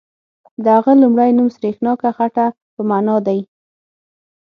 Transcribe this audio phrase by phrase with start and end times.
[0.63, 3.39] د هغه لومړی نوم سریښناکه خټه په معنا دی.